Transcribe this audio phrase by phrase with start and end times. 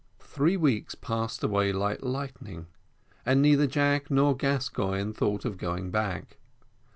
[0.23, 2.65] Three weeks passed away like lightning,
[3.23, 6.37] and neither Jack nor Gascoigne thought of going back.